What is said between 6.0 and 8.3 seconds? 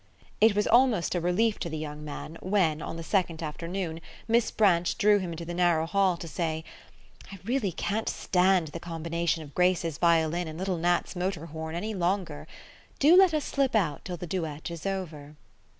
to say: "I really can't